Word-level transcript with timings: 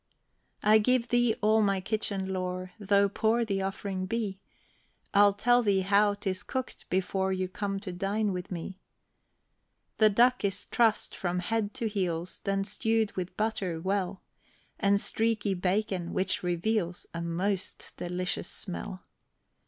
I 0.63 0.79
give 0.79 1.09
thee 1.09 1.35
all 1.41 1.61
my 1.61 1.79
kitchen 1.79 2.33
lore, 2.33 2.71
Though 2.79 3.07
poor 3.07 3.45
the 3.45 3.61
offering 3.61 4.07
be; 4.07 4.39
I'll 5.13 5.31
tell 5.31 5.61
thee 5.61 5.81
how 5.81 6.15
'tis 6.15 6.41
cooked, 6.41 6.89
before 6.89 7.31
You 7.31 7.47
come 7.47 7.79
to 7.81 7.93
dine 7.93 8.33
with 8.33 8.51
me. 8.51 8.79
The 9.99 10.09
duck 10.09 10.43
is 10.43 10.65
truss'd 10.65 11.13
from 11.13 11.37
head 11.37 11.75
to 11.75 11.87
heels, 11.87 12.39
Then 12.43 12.63
stew'd 12.63 13.11
with 13.11 13.37
butter 13.37 13.79
well, 13.79 14.23
And 14.79 14.99
streaky 14.99 15.53
bacon, 15.53 16.13
which 16.13 16.41
reveals 16.41 17.05
A 17.13 17.21
most 17.21 17.93
delicious 17.95 18.49
smell. 18.49 19.03